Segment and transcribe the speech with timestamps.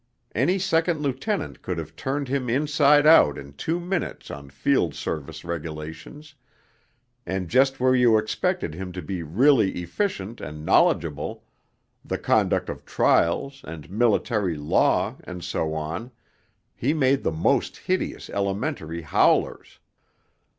[0.33, 5.45] Any second lieutenant could have turned him inside out in two minutes on Field Service
[5.45, 6.33] Regulations,
[7.23, 11.43] and just where you expected him to be really efficient and knowledgeable,
[12.03, 16.09] the conduct of trials, and Military Law, and so on,
[16.73, 19.77] he made the most hideous elementary howlers.